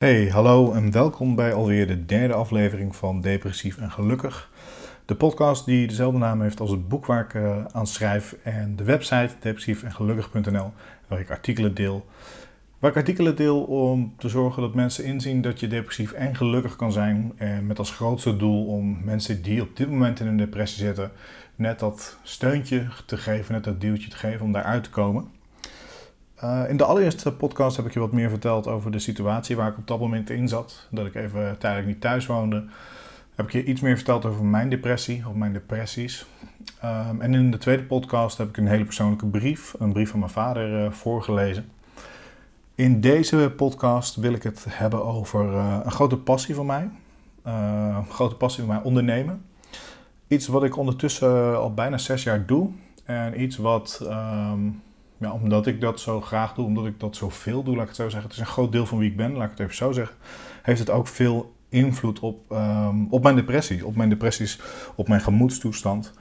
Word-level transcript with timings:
Hey, 0.00 0.28
hallo 0.28 0.72
en 0.72 0.90
welkom 0.90 1.34
bij 1.34 1.54
alweer 1.54 1.86
de 1.86 2.06
derde 2.06 2.34
aflevering 2.34 2.96
van 2.96 3.20
Depressief 3.20 3.78
en 3.78 3.90
Gelukkig. 3.90 4.50
De 5.04 5.14
podcast 5.14 5.64
die 5.64 5.86
dezelfde 5.86 6.18
naam 6.18 6.42
heeft 6.42 6.60
als 6.60 6.70
het 6.70 6.88
boek 6.88 7.06
waar 7.06 7.24
ik 7.24 7.34
uh, 7.34 7.64
aan 7.72 7.86
schrijf 7.86 8.36
en 8.42 8.76
de 8.76 8.84
website 8.84 9.34
depressiefengelukkig.nl 9.40 10.72
waar 11.08 11.20
ik 11.20 11.30
artikelen 11.30 11.74
deel. 11.74 12.06
Waar 12.78 12.90
ik 12.90 12.96
artikelen 12.96 13.36
deel 13.36 13.62
om 13.62 14.14
te 14.18 14.28
zorgen 14.28 14.62
dat 14.62 14.74
mensen 14.74 15.04
inzien 15.04 15.42
dat 15.42 15.60
je 15.60 15.66
depressief 15.66 16.12
en 16.12 16.36
gelukkig 16.36 16.76
kan 16.76 16.92
zijn. 16.92 17.32
En 17.36 17.66
met 17.66 17.78
als 17.78 17.90
grootste 17.90 18.36
doel 18.36 18.66
om 18.66 19.04
mensen 19.04 19.42
die 19.42 19.62
op 19.62 19.76
dit 19.76 19.90
moment 19.90 20.20
in 20.20 20.26
een 20.26 20.36
depressie 20.36 20.84
zitten, 20.84 21.10
net 21.56 21.78
dat 21.78 22.18
steuntje 22.22 22.86
te 23.06 23.16
geven, 23.16 23.54
net 23.54 23.64
dat 23.64 23.80
duwtje 23.80 24.10
te 24.10 24.16
geven 24.16 24.44
om 24.44 24.52
daaruit 24.52 24.84
te 24.84 24.90
komen. 24.90 25.39
Uh, 26.44 26.62
in 26.68 26.76
de 26.76 26.84
allereerste 26.84 27.32
podcast 27.32 27.76
heb 27.76 27.86
ik 27.86 27.92
je 27.92 28.00
wat 28.00 28.12
meer 28.12 28.28
verteld 28.28 28.66
over 28.66 28.90
de 28.90 28.98
situatie 28.98 29.56
waar 29.56 29.68
ik 29.68 29.78
op 29.78 29.86
dat 29.86 30.00
moment 30.00 30.30
in 30.30 30.48
zat. 30.48 30.86
Dat 30.90 31.06
ik 31.06 31.14
even 31.14 31.58
tijdelijk 31.58 31.88
niet 31.88 32.00
thuis 32.00 32.26
woonde. 32.26 32.64
Heb 33.34 33.46
ik 33.46 33.52
je 33.52 33.64
iets 33.64 33.80
meer 33.80 33.96
verteld 33.96 34.24
over 34.24 34.44
mijn 34.44 34.68
depressie, 34.68 35.24
of 35.28 35.34
mijn 35.34 35.52
depressies. 35.52 36.26
Um, 36.84 37.20
en 37.20 37.34
in 37.34 37.50
de 37.50 37.58
tweede 37.58 37.82
podcast 37.82 38.38
heb 38.38 38.48
ik 38.48 38.56
een 38.56 38.66
hele 38.66 38.84
persoonlijke 38.84 39.26
brief, 39.26 39.74
een 39.78 39.92
brief 39.92 40.10
van 40.10 40.18
mijn 40.18 40.30
vader, 40.30 40.84
uh, 40.84 40.90
voorgelezen. 40.90 41.70
In 42.74 43.00
deze 43.00 43.52
podcast 43.56 44.16
wil 44.16 44.32
ik 44.32 44.42
het 44.42 44.66
hebben 44.68 45.04
over 45.04 45.52
uh, 45.52 45.78
een 45.84 45.90
grote 45.90 46.16
passie 46.16 46.54
van 46.54 46.66
mij. 46.66 46.88
een 47.42 48.06
grote 48.06 48.34
passie 48.34 48.64
van 48.64 48.74
mij, 48.74 48.82
ondernemen. 48.82 49.44
Iets 50.28 50.46
wat 50.46 50.64
ik 50.64 50.76
ondertussen 50.76 51.58
al 51.58 51.74
bijna 51.74 51.98
zes 51.98 52.22
jaar 52.22 52.46
doe. 52.46 52.70
En 53.04 53.40
iets 53.40 53.56
wat... 53.56 54.00
Um, 54.02 54.82
ja, 55.20 55.32
omdat 55.32 55.66
ik 55.66 55.80
dat 55.80 56.00
zo 56.00 56.20
graag 56.20 56.54
doe, 56.54 56.66
omdat 56.66 56.86
ik 56.86 57.00
dat 57.00 57.16
zo 57.16 57.28
veel 57.28 57.62
doe, 57.62 57.74
laat 57.74 57.82
ik 57.82 57.88
het 57.88 57.96
zo 57.96 58.08
zeggen. 58.08 58.22
Het 58.22 58.32
is 58.32 58.38
een 58.38 58.52
groot 58.52 58.72
deel 58.72 58.86
van 58.86 58.98
wie 58.98 59.10
ik 59.10 59.16
ben, 59.16 59.32
laat 59.32 59.44
ik 59.44 59.50
het 59.50 59.60
even 59.60 59.74
zo 59.74 59.92
zeggen. 59.92 60.16
Heeft 60.62 60.78
het 60.78 60.90
ook 60.90 61.06
veel 61.06 61.54
invloed 61.68 62.20
op, 62.20 62.52
um, 62.52 63.06
op 63.10 63.22
mijn 63.22 63.36
depressie, 63.36 63.86
op 63.86 63.96
mijn 63.96 64.08
depressies, 64.08 64.60
op 64.94 65.08
mijn 65.08 65.20
gemoedstoestand. 65.20 66.12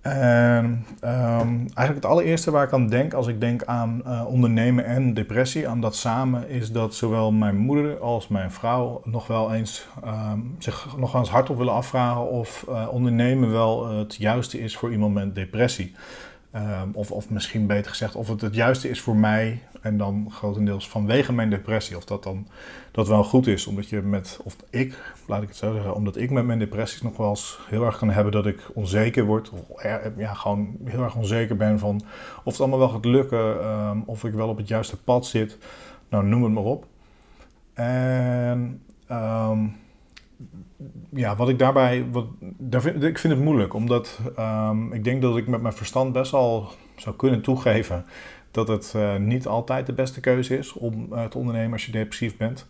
En 0.00 0.64
um, 1.04 1.58
eigenlijk 1.74 1.94
het 1.94 2.04
allereerste 2.04 2.50
waar 2.50 2.64
ik 2.64 2.72
aan 2.72 2.88
denk 2.88 3.12
als 3.12 3.26
ik 3.26 3.40
denk 3.40 3.64
aan 3.64 4.02
uh, 4.06 4.24
ondernemen 4.26 4.84
en 4.84 5.14
depressie, 5.14 5.68
aan 5.68 5.80
dat 5.80 5.96
samen, 5.96 6.48
is 6.48 6.72
dat 6.72 6.94
zowel 6.94 7.32
mijn 7.32 7.56
moeder 7.56 7.98
als 7.98 8.28
mijn 8.28 8.50
vrouw 8.50 9.00
nog 9.04 9.26
wel 9.26 9.54
eens 9.54 9.86
um, 10.04 10.56
zich 10.58 10.96
nog 10.96 11.14
eens 11.14 11.30
hardop 11.30 11.56
willen 11.56 11.72
afvragen 11.72 12.30
of 12.30 12.64
uh, 12.68 12.88
ondernemen 12.90 13.50
wel 13.50 13.88
het 13.88 14.14
juiste 14.14 14.60
is 14.60 14.76
voor 14.76 14.92
iemand 14.92 15.14
met 15.14 15.34
depressie. 15.34 15.94
Um, 16.56 16.90
of, 16.94 17.10
of 17.10 17.30
misschien 17.30 17.66
beter 17.66 17.90
gezegd, 17.90 18.14
of 18.14 18.28
het 18.28 18.40
het 18.40 18.54
juiste 18.54 18.88
is 18.88 19.00
voor 19.00 19.16
mij 19.16 19.62
en 19.80 19.96
dan 19.96 20.28
grotendeels 20.30 20.88
vanwege 20.88 21.32
mijn 21.32 21.50
depressie. 21.50 21.96
Of 21.96 22.04
dat 22.04 22.22
dan 22.22 22.46
dat 22.90 23.08
wel 23.08 23.24
goed 23.24 23.46
is, 23.46 23.66
omdat 23.66 23.88
je 23.88 24.02
met, 24.02 24.40
of 24.42 24.56
ik, 24.70 25.14
laat 25.26 25.42
ik 25.42 25.48
het 25.48 25.56
zo 25.56 25.72
zeggen, 25.72 25.94
omdat 25.94 26.16
ik 26.16 26.30
met 26.30 26.46
mijn 26.46 26.58
depressies 26.58 27.02
nog 27.02 27.16
wel 27.16 27.28
eens 27.28 27.58
heel 27.68 27.84
erg 27.84 27.98
kan 27.98 28.10
hebben 28.10 28.32
dat 28.32 28.46
ik 28.46 28.70
onzeker 28.74 29.24
word. 29.24 29.50
Of 29.50 29.82
ja, 30.16 30.34
gewoon 30.34 30.76
heel 30.84 31.02
erg 31.02 31.16
onzeker 31.16 31.56
ben 31.56 31.78
van 31.78 32.02
of 32.44 32.52
het 32.52 32.60
allemaal 32.60 32.78
wel 32.78 32.88
gaat 32.88 33.04
lukken, 33.04 33.68
um, 33.68 34.02
of 34.06 34.24
ik 34.24 34.32
wel 34.32 34.48
op 34.48 34.56
het 34.56 34.68
juiste 34.68 34.96
pad 34.96 35.26
zit. 35.26 35.58
Nou, 36.08 36.24
noem 36.24 36.42
het 36.42 36.52
maar 36.52 36.62
op. 36.62 36.86
En 37.74 38.82
um, 39.10 39.76
ja, 41.10 41.36
wat 41.36 41.48
ik 41.48 41.58
daarbij. 41.58 42.06
Wat, 42.10 42.26
daar 42.58 42.80
vind, 42.80 43.02
ik 43.02 43.18
vind 43.18 43.32
het 43.32 43.42
moeilijk, 43.42 43.74
omdat 43.74 44.20
um, 44.38 44.92
ik 44.92 45.04
denk 45.04 45.22
dat 45.22 45.36
ik 45.36 45.46
met 45.46 45.62
mijn 45.62 45.74
verstand 45.74 46.12
best 46.12 46.32
wel 46.32 46.70
zou 46.96 47.16
kunnen 47.16 47.42
toegeven 47.42 48.04
dat 48.52 48.68
het 48.68 48.92
uh, 48.96 49.16
niet 49.16 49.46
altijd 49.46 49.86
de 49.86 49.92
beste 49.92 50.20
keuze 50.20 50.58
is 50.58 50.72
om 50.72 51.06
uh, 51.12 51.24
te 51.24 51.38
ondernemen 51.38 51.72
als 51.72 51.86
je 51.86 51.92
depressief 51.92 52.36
bent. 52.36 52.68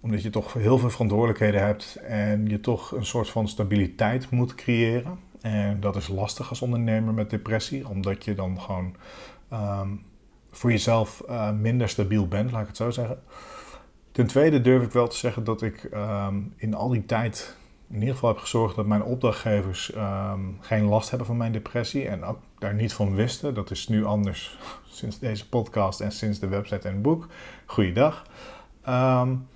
Omdat 0.00 0.22
je 0.22 0.30
toch 0.30 0.52
heel 0.52 0.78
veel 0.78 0.90
verantwoordelijkheden 0.90 1.64
hebt 1.64 1.98
en 2.06 2.46
je 2.46 2.60
toch 2.60 2.92
een 2.92 3.06
soort 3.06 3.30
van 3.30 3.48
stabiliteit 3.48 4.30
moet 4.30 4.54
creëren. 4.54 5.18
En 5.40 5.80
dat 5.80 5.96
is 5.96 6.08
lastig 6.08 6.48
als 6.48 6.62
ondernemer 6.62 7.14
met 7.14 7.30
depressie, 7.30 7.88
omdat 7.88 8.24
je 8.24 8.34
dan 8.34 8.60
gewoon 8.60 8.94
um, 9.52 10.02
voor 10.50 10.70
jezelf 10.70 11.22
uh, 11.28 11.50
minder 11.50 11.88
stabiel 11.88 12.28
bent, 12.28 12.50
laat 12.50 12.60
ik 12.60 12.66
het 12.66 12.76
zo 12.76 12.90
zeggen. 12.90 13.18
Ten 14.18 14.26
tweede 14.26 14.60
durf 14.60 14.82
ik 14.82 14.92
wel 14.92 15.08
te 15.08 15.16
zeggen 15.16 15.44
dat 15.44 15.62
ik 15.62 15.88
um, 15.94 16.54
in 16.56 16.74
al 16.74 16.88
die 16.88 17.06
tijd 17.06 17.56
in 17.88 17.98
ieder 17.98 18.14
geval 18.14 18.30
heb 18.30 18.38
gezorgd 18.38 18.76
dat 18.76 18.86
mijn 18.86 19.02
opdrachtgevers 19.02 19.94
um, 19.94 20.58
geen 20.60 20.84
last 20.84 21.08
hebben 21.08 21.26
van 21.26 21.36
mijn 21.36 21.52
depressie 21.52 22.08
en 22.08 22.24
ook 22.24 22.38
daar 22.58 22.74
niet 22.74 22.92
van 22.92 23.14
wisten. 23.14 23.54
Dat 23.54 23.70
is 23.70 23.88
nu 23.88 24.04
anders 24.04 24.58
sinds 24.98 25.18
deze 25.18 25.48
podcast 25.48 26.00
en 26.00 26.12
sinds 26.12 26.38
de 26.38 26.48
website 26.48 26.88
en 26.88 26.94
het 26.94 27.02
boek. 27.02 27.26
Goeiedag. 27.66 28.26
Um, 28.88 29.46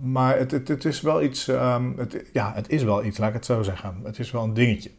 maar 0.00 0.38
het, 0.38 0.50
het, 0.50 0.68
het, 0.68 0.84
is 0.84 1.00
wel 1.00 1.22
iets, 1.22 1.46
het, 1.96 2.24
ja, 2.32 2.52
het 2.54 2.68
is 2.68 2.82
wel 2.82 3.04
iets, 3.04 3.18
laat 3.18 3.28
ik 3.28 3.34
het 3.34 3.44
zo 3.44 3.62
zeggen. 3.62 4.00
Het 4.04 4.18
is 4.18 4.30
wel 4.30 4.42
een 4.42 4.54
dingetje. 4.54 4.90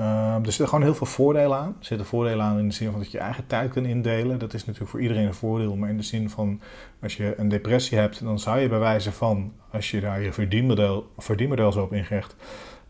Uh, 0.00 0.34
er 0.34 0.44
zitten 0.44 0.68
gewoon 0.68 0.84
heel 0.84 0.94
veel 0.94 1.06
voordelen 1.06 1.58
aan. 1.58 1.76
Er 1.78 1.84
zitten 1.84 2.06
voordelen 2.06 2.44
aan 2.44 2.58
in 2.58 2.68
de 2.68 2.74
zin 2.74 2.90
van 2.90 3.00
dat 3.00 3.10
je 3.10 3.18
je 3.18 3.24
eigen 3.24 3.46
tijd 3.46 3.70
kunt 3.70 3.86
indelen. 3.86 4.38
Dat 4.38 4.54
is 4.54 4.64
natuurlijk 4.64 4.90
voor 4.90 5.00
iedereen 5.00 5.26
een 5.26 5.34
voordeel. 5.34 5.76
Maar 5.76 5.88
in 5.88 5.96
de 5.96 6.02
zin 6.02 6.30
van 6.30 6.60
als 7.02 7.16
je 7.16 7.34
een 7.36 7.48
depressie 7.48 7.98
hebt, 7.98 8.24
dan 8.24 8.38
zou 8.38 8.58
je 8.58 8.68
bij 8.68 8.78
wijze 8.78 9.12
van, 9.12 9.52
als 9.70 9.90
je 9.90 10.00
daar 10.00 10.22
je 10.22 10.32
verdienmodel, 10.32 11.10
verdienmodel 11.18 11.72
zo 11.72 11.82
op 11.82 11.92
ingeeft, 11.92 12.36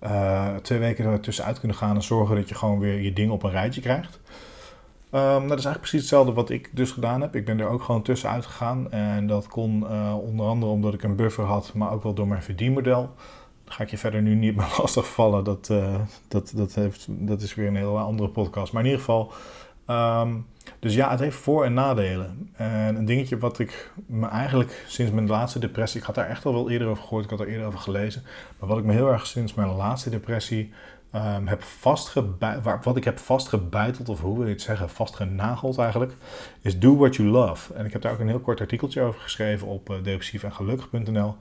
uh, 0.02 0.54
twee 0.56 0.78
weken 0.78 1.04
er 1.04 1.20
tussenuit 1.20 1.58
kunnen 1.58 1.76
gaan 1.76 1.94
en 1.94 2.02
zorgen 2.02 2.36
dat 2.36 2.48
je 2.48 2.54
gewoon 2.54 2.78
weer 2.78 3.00
je 3.00 3.12
dingen 3.12 3.32
op 3.32 3.42
een 3.42 3.50
rijtje 3.50 3.80
krijgt. 3.80 4.20
Um, 5.14 5.20
dat 5.20 5.58
is 5.58 5.64
eigenlijk 5.64 5.78
precies 5.78 6.00
hetzelfde 6.00 6.32
wat 6.32 6.50
ik 6.50 6.70
dus 6.72 6.90
gedaan 6.90 7.20
heb. 7.20 7.36
Ik 7.36 7.44
ben 7.44 7.60
er 7.60 7.68
ook 7.68 7.82
gewoon 7.82 8.02
tussenuit 8.02 8.46
gegaan. 8.46 8.90
En 8.90 9.26
dat 9.26 9.48
kon 9.48 9.82
uh, 9.82 10.16
onder 10.20 10.46
andere 10.46 10.72
omdat 10.72 10.94
ik 10.94 11.02
een 11.02 11.16
buffer 11.16 11.44
had, 11.44 11.72
maar 11.74 11.92
ook 11.92 12.02
wel 12.02 12.14
door 12.14 12.28
mijn 12.28 12.42
verdienmodel 12.42 13.10
ga 13.72 13.82
ik 13.82 13.90
je 13.90 13.98
verder 13.98 14.22
nu 14.22 14.34
niet 14.34 14.56
meer 14.56 14.74
lastigvallen. 14.78 15.44
Dat, 15.44 15.68
uh, 15.72 15.94
dat, 16.28 16.52
dat, 16.54 16.74
heeft, 16.74 17.06
dat 17.08 17.42
is 17.42 17.54
weer 17.54 17.66
een 17.66 17.76
hele 17.76 17.98
andere 17.98 18.28
podcast. 18.28 18.72
Maar 18.72 18.82
in 18.82 18.88
ieder 18.88 19.04
geval, 19.04 19.32
um, 19.86 20.46
dus 20.78 20.94
ja, 20.94 21.10
het 21.10 21.20
heeft 21.20 21.36
voor- 21.36 21.64
en 21.64 21.74
nadelen. 21.74 22.50
En 22.56 22.96
een 22.96 23.04
dingetje 23.04 23.38
wat 23.38 23.58
ik 23.58 23.92
me 24.06 24.26
eigenlijk 24.26 24.84
sinds 24.86 25.12
mijn 25.12 25.26
laatste 25.26 25.58
depressie, 25.58 26.00
ik 26.00 26.06
had 26.06 26.14
daar 26.14 26.28
echt 26.28 26.44
al 26.44 26.52
wel 26.52 26.70
eerder 26.70 26.88
over 26.88 27.02
gehoord, 27.02 27.24
ik 27.24 27.30
had 27.30 27.40
er 27.40 27.48
eerder 27.48 27.66
over 27.66 27.78
gelezen. 27.78 28.22
Maar 28.58 28.68
wat 28.68 28.78
ik 28.78 28.84
me 28.84 28.92
heel 28.92 29.12
erg 29.12 29.26
sinds 29.26 29.54
mijn 29.54 29.68
laatste 29.68 30.10
depressie 30.10 30.72
um, 31.14 31.46
heb 31.46 31.62
vastgebeiteld, 31.62 32.84
wat 32.84 32.96
ik 32.96 33.04
heb 33.04 33.18
vastgebeiteld, 33.18 34.08
of 34.08 34.20
hoe 34.20 34.36
wil 34.36 34.46
je 34.46 34.52
het 34.52 34.62
zeggen, 34.62 34.88
vastgenageld 34.88 35.78
eigenlijk, 35.78 36.16
is 36.60 36.78
do 36.78 36.96
what 36.96 37.16
you 37.16 37.28
love. 37.28 37.74
En 37.74 37.84
ik 37.84 37.92
heb 37.92 38.02
daar 38.02 38.12
ook 38.12 38.18
een 38.18 38.28
heel 38.28 38.40
kort 38.40 38.60
artikeltje 38.60 39.00
over 39.00 39.20
geschreven 39.20 39.66
op 39.66 39.90
uh, 39.90 40.14
en 40.42 40.52
gelukkig.nl. 40.52 41.34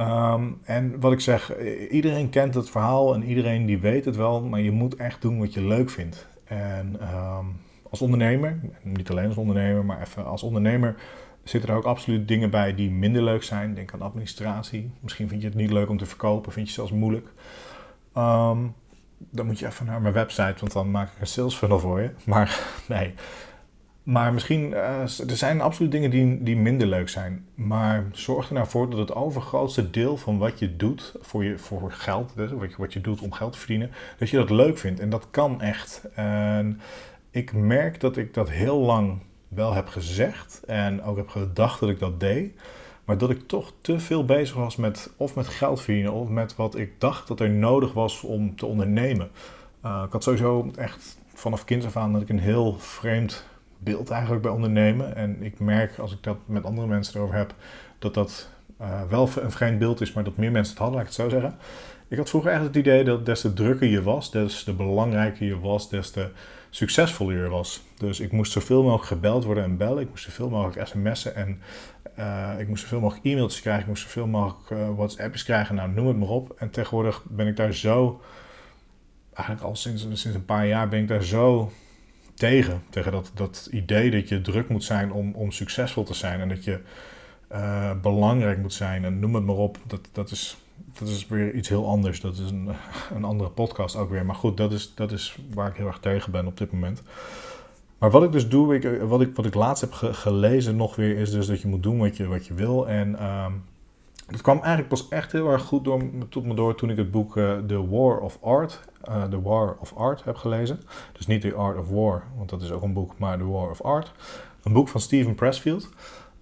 Um, 0.00 0.58
en 0.62 1.00
wat 1.00 1.12
ik 1.12 1.20
zeg, 1.20 1.58
iedereen 1.90 2.30
kent 2.30 2.54
het 2.54 2.70
verhaal 2.70 3.14
en 3.14 3.22
iedereen 3.22 3.66
die 3.66 3.78
weet 3.78 4.04
het 4.04 4.16
wel, 4.16 4.42
maar 4.42 4.60
je 4.60 4.70
moet 4.70 4.96
echt 4.96 5.22
doen 5.22 5.38
wat 5.38 5.54
je 5.54 5.62
leuk 5.62 5.90
vindt. 5.90 6.26
En 6.44 6.98
um, 7.14 7.60
als 7.90 8.02
ondernemer, 8.02 8.60
niet 8.82 9.10
alleen 9.10 9.26
als 9.26 9.36
ondernemer, 9.36 9.84
maar 9.84 10.00
even 10.00 10.26
als 10.26 10.42
ondernemer 10.42 10.96
zitten 11.44 11.70
er 11.70 11.76
ook 11.76 11.84
absoluut 11.84 12.28
dingen 12.28 12.50
bij 12.50 12.74
die 12.74 12.90
minder 12.90 13.22
leuk 13.22 13.42
zijn. 13.42 13.74
Denk 13.74 13.92
aan 13.92 14.02
administratie. 14.02 14.90
Misschien 15.00 15.28
vind 15.28 15.40
je 15.40 15.48
het 15.48 15.56
niet 15.56 15.70
leuk 15.70 15.88
om 15.88 15.98
te 15.98 16.06
verkopen, 16.06 16.52
vind 16.52 16.68
je 16.68 16.72
het 16.72 16.88
zelfs 16.88 17.00
moeilijk. 17.00 17.26
Um, 18.16 18.74
dan 19.18 19.46
moet 19.46 19.58
je 19.58 19.66
even 19.66 19.86
naar 19.86 20.00
mijn 20.00 20.14
website, 20.14 20.60
want 20.60 20.72
dan 20.72 20.90
maak 20.90 21.12
ik 21.12 21.20
een 21.20 21.26
sales 21.26 21.54
funnel 21.54 21.78
voor 21.78 22.00
je. 22.00 22.10
Maar 22.24 22.60
nee, 22.88 23.14
maar 24.06 24.32
misschien, 24.32 24.70
uh, 24.70 25.00
er 25.28 25.36
zijn 25.36 25.60
absoluut 25.60 25.92
dingen 25.92 26.10
die, 26.10 26.42
die 26.42 26.56
minder 26.56 26.86
leuk 26.86 27.08
zijn. 27.08 27.46
Maar 27.54 28.04
zorg 28.12 28.48
er 28.48 28.54
nou 28.54 28.66
voor 28.66 28.90
dat 28.90 28.98
het 28.98 29.14
overgrootste 29.14 29.90
deel 29.90 30.16
van 30.16 30.38
wat 30.38 30.58
je 30.58 30.76
doet 30.76 31.14
voor, 31.20 31.44
je, 31.44 31.58
voor 31.58 31.92
geld, 31.92 32.32
dus 32.34 32.50
wat, 32.50 32.70
je, 32.70 32.76
wat 32.76 32.92
je 32.92 33.00
doet 33.00 33.20
om 33.20 33.32
geld 33.32 33.52
te 33.52 33.58
verdienen, 33.58 33.90
dat 34.18 34.30
je 34.30 34.36
dat 34.36 34.50
leuk 34.50 34.78
vindt. 34.78 35.00
En 35.00 35.10
dat 35.10 35.26
kan 35.30 35.60
echt. 35.60 36.08
En 36.14 36.80
ik 37.30 37.52
merk 37.52 38.00
dat 38.00 38.16
ik 38.16 38.34
dat 38.34 38.50
heel 38.50 38.78
lang 38.78 39.18
wel 39.48 39.74
heb 39.74 39.88
gezegd 39.88 40.62
en 40.66 41.02
ook 41.02 41.16
heb 41.16 41.28
gedacht 41.28 41.80
dat 41.80 41.88
ik 41.88 41.98
dat 41.98 42.20
deed. 42.20 42.60
Maar 43.04 43.18
dat 43.18 43.30
ik 43.30 43.48
toch 43.48 43.72
te 43.80 43.98
veel 43.98 44.24
bezig 44.24 44.56
was 44.56 44.76
met 44.76 45.10
of 45.16 45.34
met 45.34 45.48
geld 45.48 45.80
verdienen 45.80 46.12
of 46.12 46.28
met 46.28 46.56
wat 46.56 46.76
ik 46.76 46.92
dacht 46.98 47.28
dat 47.28 47.40
er 47.40 47.50
nodig 47.50 47.92
was 47.92 48.22
om 48.22 48.56
te 48.56 48.66
ondernemen. 48.66 49.30
Uh, 49.84 50.02
ik 50.06 50.12
had 50.12 50.22
sowieso 50.22 50.70
echt 50.76 51.18
vanaf 51.34 51.64
kinds 51.64 51.86
af 51.86 51.96
aan 51.96 52.12
dat 52.12 52.22
ik 52.22 52.28
een 52.28 52.40
heel 52.40 52.78
vreemd 52.78 53.44
beeld 53.78 54.10
eigenlijk 54.10 54.42
bij 54.42 54.50
ondernemen. 54.50 55.16
En 55.16 55.42
ik 55.42 55.60
merk 55.60 55.98
als 55.98 56.12
ik 56.12 56.22
dat 56.22 56.36
met 56.46 56.64
andere 56.64 56.86
mensen 56.86 57.16
erover 57.16 57.36
heb, 57.36 57.54
dat 57.98 58.14
dat 58.14 58.50
uh, 58.80 59.02
wel 59.02 59.28
een 59.40 59.50
vreemd 59.50 59.78
beeld 59.78 60.00
is, 60.00 60.12
maar 60.12 60.24
dat 60.24 60.36
meer 60.36 60.50
mensen 60.50 60.72
het 60.72 60.82
hadden, 60.82 60.98
laat 60.98 61.08
ik 61.08 61.16
het 61.16 61.22
zo 61.22 61.28
zeggen. 61.28 61.58
Ik 62.08 62.18
had 62.18 62.28
vroeger 62.28 62.50
echt 62.50 62.62
het 62.62 62.76
idee 62.76 63.04
dat 63.04 63.26
des 63.26 63.40
te 63.40 63.52
drukker 63.52 63.88
je 63.88 64.02
was, 64.02 64.30
des 64.30 64.64
te 64.64 64.72
belangrijker 64.72 65.46
je 65.46 65.60
was, 65.60 65.90
des 65.90 66.10
te 66.10 66.30
succesvoller 66.70 67.42
je 67.42 67.48
was. 67.48 67.82
Dus 67.98 68.20
ik 68.20 68.32
moest 68.32 68.52
zoveel 68.52 68.82
mogelijk 68.82 69.06
gebeld 69.06 69.44
worden 69.44 69.64
en 69.64 69.76
bellen. 69.76 70.02
Ik 70.02 70.08
moest 70.08 70.24
zoveel 70.24 70.48
mogelijk 70.48 70.86
sms'en 70.86 71.34
en 71.34 71.60
uh, 72.18 72.52
ik 72.58 72.68
moest 72.68 72.82
zoveel 72.82 73.00
mogelijk 73.00 73.26
e-mailtjes 73.26 73.60
krijgen. 73.60 73.82
Ik 73.82 73.88
moest 73.88 74.02
zoveel 74.02 74.26
mogelijk 74.26 74.70
uh, 74.70 74.88
WhatsApp's 74.96 75.44
krijgen. 75.44 75.74
Nou, 75.74 75.90
noem 75.90 76.06
het 76.06 76.16
maar 76.16 76.28
op. 76.28 76.54
En 76.58 76.70
tegenwoordig 76.70 77.24
ben 77.28 77.46
ik 77.46 77.56
daar 77.56 77.72
zo, 77.72 78.20
eigenlijk 79.34 79.66
al 79.66 79.76
sinds 79.76 80.24
een 80.24 80.44
paar 80.44 80.66
jaar 80.66 80.88
ben 80.88 81.00
ik 81.00 81.08
daar 81.08 81.22
zo 81.22 81.72
tegen. 82.36 82.82
Tegen 82.90 83.12
dat, 83.12 83.30
dat 83.34 83.68
idee 83.70 84.10
dat 84.10 84.28
je 84.28 84.40
druk 84.40 84.68
moet 84.68 84.84
zijn 84.84 85.12
om, 85.12 85.32
om 85.34 85.50
succesvol 85.50 86.04
te 86.04 86.14
zijn. 86.14 86.40
En 86.40 86.48
dat 86.48 86.64
je 86.64 86.80
eh, 87.48 87.90
belangrijk 88.02 88.58
moet 88.58 88.72
zijn 88.72 89.04
en 89.04 89.18
noem 89.18 89.34
het 89.34 89.44
maar 89.44 89.56
op. 89.56 89.78
Dat, 89.86 90.08
dat, 90.12 90.30
is, 90.30 90.56
dat 90.98 91.08
is 91.08 91.26
weer 91.26 91.54
iets 91.54 91.68
heel 91.68 91.88
anders. 91.88 92.20
Dat 92.20 92.38
is 92.38 92.50
een, 92.50 92.68
een 93.16 93.24
andere 93.24 93.50
podcast 93.50 93.96
ook 93.96 94.10
weer. 94.10 94.26
Maar 94.26 94.34
goed, 94.34 94.56
dat 94.56 94.72
is, 94.72 94.94
dat 94.94 95.12
is 95.12 95.38
waar 95.54 95.68
ik 95.68 95.76
heel 95.76 95.86
erg 95.86 95.98
tegen 95.98 96.32
ben 96.32 96.46
op 96.46 96.58
dit 96.58 96.72
moment. 96.72 97.02
Maar 97.98 98.10
wat 98.10 98.22
ik 98.22 98.32
dus 98.32 98.48
doe, 98.48 98.74
ik, 98.74 99.00
wat, 99.00 99.20
ik, 99.20 99.36
wat 99.36 99.46
ik 99.46 99.54
laatst 99.54 99.80
heb 99.80 99.92
gelezen 99.92 100.76
nog 100.76 100.96
weer, 100.96 101.16
is 101.16 101.30
dus 101.30 101.46
dat 101.46 101.60
je 101.60 101.68
moet 101.68 101.82
doen 101.82 101.98
wat 101.98 102.16
je, 102.16 102.26
wat 102.26 102.46
je 102.46 102.54
wil. 102.54 102.88
En 102.88 103.10
uh, 103.10 103.46
dat 104.26 104.40
kwam 104.40 104.56
eigenlijk 104.56 104.88
pas 104.88 105.08
echt 105.08 105.32
heel 105.32 105.50
erg 105.50 105.62
goed 105.62 105.84
door, 105.84 106.02
tot 106.28 106.44
me 106.44 106.54
door 106.54 106.74
toen 106.74 106.90
ik 106.90 106.96
het 106.96 107.10
boek 107.10 107.36
uh, 107.36 107.58
The 107.58 107.88
War 107.88 108.18
of 108.18 108.38
Art, 108.42 108.80
uh, 109.08 109.24
The 109.24 109.42
War 109.42 109.76
of 109.78 109.92
Art 109.96 110.24
heb 110.24 110.36
gelezen. 110.36 110.80
Dus 111.12 111.26
niet 111.26 111.40
The 111.40 111.54
Art 111.54 111.78
of 111.78 111.88
War, 111.88 112.22
want 112.36 112.50
dat 112.50 112.62
is 112.62 112.70
ook 112.70 112.82
een 112.82 112.92
boek, 112.92 113.18
maar 113.18 113.38
The 113.38 113.46
War 113.46 113.70
of 113.70 113.82
Art. 113.82 114.12
Een 114.62 114.72
boek 114.72 114.88
van 114.88 115.00
Steven 115.00 115.34
Pressfield. 115.34 115.88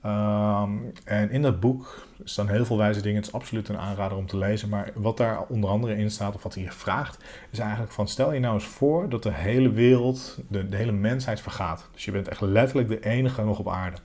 Um, 0.07 0.93
en 1.05 1.31
in 1.31 1.43
dat 1.43 1.61
boek 1.61 2.07
staan 2.25 2.49
heel 2.49 2.65
veel 2.65 2.77
wijze 2.77 3.01
dingen. 3.01 3.17
Het 3.17 3.27
is 3.27 3.33
absoluut 3.33 3.69
een 3.69 3.79
aanrader 3.79 4.19
om 4.19 4.27
te 4.27 4.37
lezen. 4.37 4.69
Maar 4.69 4.93
wat 4.95 5.17
daar 5.17 5.43
onder 5.49 5.71
andere 5.71 5.97
in 5.97 6.11
staat, 6.11 6.35
of 6.35 6.43
wat 6.43 6.55
hij 6.55 6.63
je 6.63 6.71
vraagt, 6.73 7.25
is 7.51 7.59
eigenlijk 7.59 7.93
van 7.93 8.09
stel 8.09 8.33
je 8.33 8.41
nou 8.41 8.55
eens 8.55 8.65
voor 8.65 9.09
dat 9.09 9.23
de 9.23 9.33
hele 9.33 9.71
wereld, 9.71 10.39
de 10.49 10.67
hele 10.71 10.93
mensheid 10.93 11.41
vergaat. 11.41 11.89
Dus 11.93 12.05
je 12.05 12.11
bent 12.11 12.29
echt 12.29 12.41
letterlijk 12.41 12.89
de 12.89 13.05
enige 13.05 13.45
nog 13.45 13.59
op 13.59 13.69
aarde. 13.69 13.97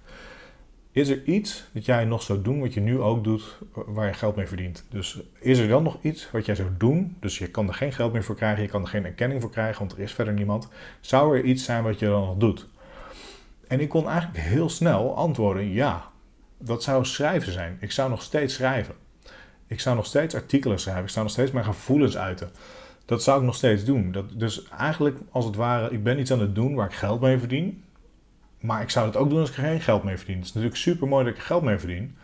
Is 0.91 1.09
er 1.09 1.24
iets 1.24 1.63
dat 1.71 1.86
jij 1.86 2.06
nog 2.06 2.21
zou 2.21 2.41
doen 2.41 2.59
wat 2.59 2.74
je 2.74 2.80
nu 2.80 3.00
ook 3.00 3.24
doet, 3.24 3.57
waar 3.74 4.07
je 4.07 4.13
geld 4.13 4.36
mee 4.36 4.47
verdient? 4.47 4.86
Dus 4.89 5.19
is 5.39 5.59
er 5.59 5.68
dan 5.68 5.83
nog 5.83 5.97
iets 6.01 6.31
wat 6.31 6.45
jij 6.45 6.56
zou 6.56 6.69
doen? 6.77 7.18
Dus 7.19 7.38
je 7.38 7.47
kan 7.47 7.68
er 7.68 7.74
geen 7.74 7.94
geld 7.94 8.13
meer 8.13 8.24
voor 8.24 8.36
krijgen, 8.36 8.63
je 8.63 8.69
kan 8.69 8.81
er 8.81 8.88
geen 8.88 9.06
erkenning 9.06 9.41
voor 9.41 9.50
krijgen, 9.50 9.80
want 9.80 9.91
er 9.91 10.00
is 10.00 10.13
verder 10.13 10.33
niemand. 10.33 10.68
Zou 11.00 11.38
er 11.38 11.44
iets 11.44 11.63
zijn 11.63 11.83
wat 11.83 12.00
je 12.00 12.06
dan 12.06 12.21
nog 12.21 12.38
doet? 12.38 12.68
En 13.68 13.80
ik 13.80 13.89
kon 13.89 14.07
eigenlijk 14.07 14.44
heel 14.44 14.69
snel 14.69 15.15
antwoorden: 15.15 15.71
ja, 15.71 16.12
dat 16.57 16.83
zou 16.83 17.06
schrijven 17.06 17.51
zijn. 17.51 17.77
Ik 17.80 17.92
zou 17.92 18.09
nog 18.09 18.21
steeds 18.21 18.53
schrijven. 18.53 18.95
Ik 19.68 19.80
zou 19.80 19.95
nog 19.95 20.06
steeds 20.06 20.35
artikelen 20.35 20.80
schrijven. 20.80 21.03
Ik 21.03 21.09
zou 21.09 21.24
nog 21.25 21.33
steeds 21.33 21.51
mijn 21.51 21.65
gevoelens 21.65 22.18
uiten. 22.18 22.50
Dat 23.06 23.24
zou 23.24 23.39
ik 23.39 23.45
nog 23.45 23.56
steeds 23.56 23.85
doen. 23.85 24.12
Dat, 24.12 24.39
dus 24.39 24.68
eigenlijk, 24.68 25.18
als 25.31 25.45
het 25.45 25.56
ware, 25.56 25.92
ik 25.92 26.03
ben 26.03 26.19
iets 26.19 26.31
aan 26.31 26.39
het 26.39 26.56
doen 26.56 26.75
waar 26.75 26.85
ik 26.85 26.94
geld 26.95 27.21
mee 27.21 27.38
verdien. 27.38 27.83
Maar 28.59 28.81
ik 28.81 28.89
zou 28.89 29.06
het 29.06 29.15
ook 29.15 29.29
doen 29.29 29.39
als 29.39 29.50
ik 29.50 29.57
er 29.57 29.63
geen 29.63 29.81
geld 29.81 30.03
mee 30.03 30.17
verdien. 30.17 30.35
Het 30.35 30.45
is 30.45 30.53
natuurlijk 30.53 30.81
super 30.81 31.07
mooi 31.07 31.23
dat 31.23 31.33
ik 31.33 31.39
er 31.39 31.45
geld 31.45 31.63
mee 31.63 31.77
verdien. 31.77 32.15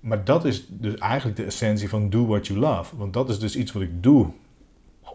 Maar 0.00 0.24
dat 0.24 0.44
is 0.44 0.66
dus 0.68 0.94
eigenlijk 0.96 1.36
de 1.36 1.44
essentie 1.44 1.88
van 1.88 2.10
do 2.10 2.26
what 2.26 2.46
you 2.46 2.58
love. 2.58 2.96
Want 2.96 3.12
dat 3.12 3.28
is 3.28 3.38
dus 3.38 3.56
iets 3.56 3.72
wat 3.72 3.82
ik 3.82 4.02
doe, 4.02 4.30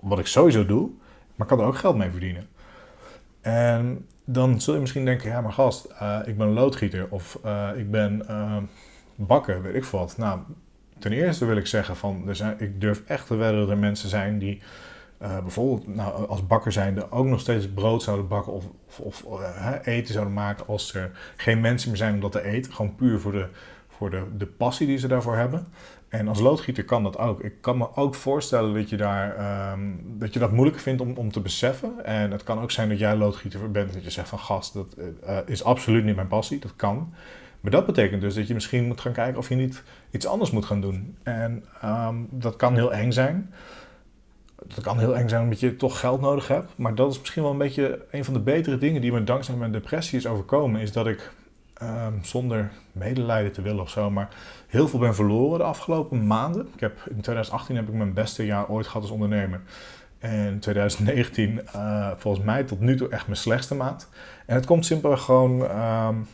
wat 0.02 0.20
ik 0.20 0.28
sowieso 0.28 0.66
doe, 0.66 0.90
maar 1.36 1.48
kan 1.48 1.60
er 1.60 1.66
ook 1.66 1.78
geld 1.78 1.96
mee 1.96 2.10
verdienen. 2.10 2.48
En 3.42 4.06
dan 4.26 4.62
zul 4.62 4.74
je 4.74 4.80
misschien 4.80 5.06
denken, 5.06 5.30
ja 5.30 5.42
maar 5.42 5.54
gast, 5.54 5.88
uh, 6.02 6.20
ik 6.26 6.38
ben 6.38 6.48
loodgieter 6.48 7.08
of 7.10 7.40
uh, 7.46 7.70
ik 7.76 7.92
ben 7.92 8.24
uh, 8.30 8.58
bakker, 9.16 9.62
weet 9.62 9.76
ik 9.76 9.84
wat. 9.84 10.18
Nou, 10.18 10.40
ten 11.00 11.12
eerste 11.12 11.46
wil 11.46 11.58
ik 11.58 11.68
zeggen 11.68 11.96
van, 11.96 12.30
ik 12.58 12.82
durf 12.82 13.04
echt 13.06 13.28
te 13.28 13.36
wedden 13.36 13.60
dat 13.60 13.70
er 13.70 13.78
mensen 13.78 14.10
zijn 14.10 14.40
die 14.40 14.62
bijvoorbeeld 15.18 15.96
nou, 15.96 16.28
als 16.28 16.48
bakker 16.48 16.72
zijnde 16.72 17.12
ook 17.12 17.26
nog 17.26 17.40
steeds 17.40 17.70
brood 17.70 18.04
zouden 18.04 18.28
bakken 18.28 18.54
of, 18.54 18.66
of, 18.98 19.24
of 19.24 19.42
eten 19.84 20.14
zouden 20.14 20.34
maken 20.34 20.68
als 20.68 20.94
er 20.94 21.12
geen 21.36 21.62
mensen 21.62 21.90
meer 21.90 21.98
zijn 21.98 22.14
om 22.14 22.20
dat 22.20 22.32
te 22.32 22.44
eten. 22.44 22.74
Gewoon 22.74 22.96
puur 22.96 23.20
voor 23.20 23.32
de, 23.32 23.48
voor 23.88 24.10
de, 24.10 24.24
de 24.38 24.46
passie 24.46 24.88
die 24.88 24.98
ze 24.98 25.08
daarvoor 25.08 25.36
hebben. 25.36 25.68
En 26.10 26.28
als 26.28 26.40
loodgieter 26.40 26.86
kan 26.86 27.04
dat 27.04 27.18
ook. 27.18 27.42
Ik 27.42 27.54
kan 27.62 27.78
me 27.78 27.96
ook 27.96 28.16
voorstellen 28.16 28.74
dat 28.74 28.90
je, 28.90 28.98
daar, 28.98 29.36
ehm, 29.36 29.80
dat, 30.04 30.34
je 30.34 30.40
dat 30.40 30.52
moeilijk 30.52 30.80
vindt 30.80 31.02
om, 31.02 31.14
om 31.16 31.32
te 31.32 31.40
beseffen. 31.40 32.06
En 32.06 32.32
het 32.32 32.44
kan 32.44 32.62
ook 32.62 32.72
zijn 32.72 32.90
dat 32.90 33.00
jij 33.00 33.16
loodgieter 33.16 33.72
bent. 33.72 33.94
Dat 33.94 34.04
je 34.04 34.10
zegt 34.10 34.30
van 34.30 34.40
gast, 34.40 34.74
dat 34.74 34.96
uh, 34.98 35.38
is 35.46 35.64
absoluut 35.64 36.04
niet 36.04 36.16
mijn 36.16 36.28
passie. 36.28 36.60
Dat 36.60 36.76
kan. 36.76 37.14
Maar 37.62 37.72
dat 37.72 37.86
betekent 37.86 38.22
dus 38.22 38.36
dat 38.36 38.48
je 38.48 38.54
misschien 38.54 38.86
moet 38.86 39.02
gaan 39.02 39.12
kijken 39.12 39.38
of 39.38 39.50
je 39.50 39.56
niet 39.56 39.84
iets 40.12 40.26
anders 40.26 40.52
moet 40.52 40.66
gaan 40.66 40.82
doen. 40.82 41.18
En 41.24 41.66
um, 41.86 42.28
dat 42.30 42.56
kan 42.56 42.76
heel 42.76 42.94
eng 42.94 43.12
zijn. 43.12 43.54
Dat 44.66 44.84
kan 44.84 45.00
heel 45.00 45.16
eng 45.16 45.30
zijn 45.30 45.44
omdat 45.44 45.60
je 45.60 45.76
toch 45.76 46.00
geld 46.00 46.22
nodig 46.22 46.48
hebt. 46.48 46.72
Maar 46.76 46.96
dat 46.96 47.12
is 47.12 47.20
misschien 47.20 47.42
wel 47.42 47.52
een 47.52 47.58
beetje 47.58 48.06
een 48.12 48.26
van 48.26 48.34
de 48.34 48.40
betere 48.40 48.78
dingen 48.78 49.02
die 49.02 49.12
me 49.12 49.24
dankzij 49.24 49.56
mijn 49.56 49.72
depressie 49.72 50.18
is 50.18 50.28
overkomen. 50.28 50.82
Is 50.82 50.92
dat 50.92 51.08
ik 51.08 51.32
um, 51.82 52.20
zonder 52.24 52.72
medelijden 52.92 53.52
te 53.52 53.62
willen 53.62 53.82
of 53.82 53.90
zo, 53.90 54.10
maar 54.10 54.30
heel 54.68 54.88
veel 54.88 55.00
ben 55.00 55.16
verloren 55.16 55.60
de 55.60 55.66
afgelopen 55.66 56.28
maanden. 56.28 56.68
Ik 56.74 56.80
heb, 56.80 56.98
in 57.10 57.22
2018 57.22 57.76
heb 57.76 57.88
ik 57.88 57.94
mijn 57.94 58.14
beste 58.14 58.46
jaar 58.46 58.70
ooit 58.70 58.88
gehad 58.88 59.02
als 59.02 59.12
ondernemer. 59.12 59.62
En 60.20 60.60
2019 60.60 61.50
uh, 61.52 61.60
eh, 61.74 62.12
volgens 62.18 62.46
mij 62.46 62.64
tot 62.64 62.80
nu 62.80 62.96
toe 62.96 63.10
echt 63.10 63.26
mijn 63.26 63.40
slechtste 63.40 63.76
maand. 63.76 64.10
En 64.46 64.56
het 64.56 64.66
komt 64.66 64.86
simpelweg 64.86 65.22
gewoon, 65.22 65.62
um, 65.62 66.28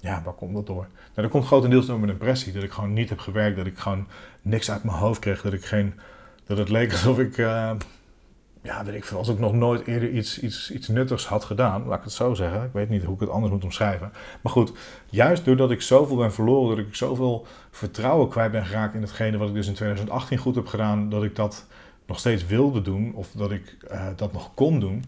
ja, 0.00 0.22
waar 0.24 0.34
komt 0.34 0.54
dat 0.54 0.66
door? 0.66 0.86
Nou, 0.86 0.88
dat 1.14 1.30
komt 1.30 1.46
grotendeels 1.46 1.86
door 1.86 1.98
mijn 1.98 2.12
depressie. 2.12 2.52
Dat 2.52 2.62
ik 2.62 2.70
gewoon 2.70 2.92
niet 2.92 3.08
heb 3.08 3.18
gewerkt, 3.18 3.56
dat 3.56 3.66
ik 3.66 3.78
gewoon 3.78 4.06
niks 4.42 4.70
uit 4.70 4.84
mijn 4.84 4.96
hoofd 4.96 5.20
kreeg, 5.20 5.42
dat 5.42 5.52
ik 5.52 5.64
geen, 5.64 5.94
dat 6.46 6.58
het 6.58 6.68
leek 6.68 6.92
alsof 6.92 7.18
ik... 7.18 7.36
Uh, 7.36 7.70
ja, 8.62 8.84
weet 8.84 8.94
ik 8.94 9.04
veel, 9.04 9.18
als 9.18 9.28
ik 9.28 9.38
nog 9.38 9.52
nooit 9.52 9.86
eerder 9.86 10.10
iets, 10.10 10.40
iets, 10.40 10.70
iets 10.70 10.88
nuttigs 10.88 11.26
had 11.26 11.44
gedaan, 11.44 11.86
laat 11.86 11.98
ik 11.98 12.04
het 12.04 12.12
zo 12.12 12.34
zeggen. 12.34 12.64
Ik 12.64 12.72
weet 12.72 12.88
niet 12.88 13.04
hoe 13.04 13.14
ik 13.14 13.20
het 13.20 13.28
anders 13.28 13.52
moet 13.52 13.64
omschrijven. 13.64 14.12
Maar 14.42 14.52
goed, 14.52 14.72
juist 15.10 15.44
doordat 15.44 15.70
ik 15.70 15.82
zoveel 15.82 16.16
ben 16.16 16.32
verloren, 16.32 16.76
dat 16.76 16.86
ik 16.86 16.94
zoveel 16.94 17.46
vertrouwen 17.70 18.28
kwijt 18.28 18.52
ben 18.52 18.66
geraakt 18.66 18.94
in 18.94 19.00
hetgene 19.00 19.38
wat 19.38 19.48
ik 19.48 19.54
dus 19.54 19.66
in 19.66 19.74
2018 19.74 20.38
goed 20.38 20.54
heb 20.54 20.66
gedaan, 20.66 21.08
dat 21.08 21.22
ik 21.22 21.36
dat 21.36 21.66
nog 22.06 22.18
steeds 22.18 22.46
wilde 22.46 22.82
doen 22.82 23.14
of 23.14 23.30
dat 23.30 23.50
ik 23.50 23.76
uh, 23.92 24.06
dat 24.16 24.32
nog 24.32 24.54
kon 24.54 24.80
doen. 24.80 25.04